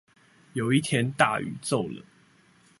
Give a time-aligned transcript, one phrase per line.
[0.53, 2.03] 有一天大雨驟冷